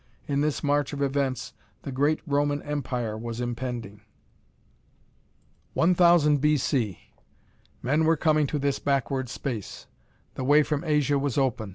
[0.27, 1.53] In this march of events,
[1.83, 4.01] the great Roman Empire was impending.
[5.75, 6.57] 1,000 B.
[6.57, 7.13] C.
[7.83, 9.85] Men were coming to this backward space.
[10.33, 11.69] The way from Asia was open.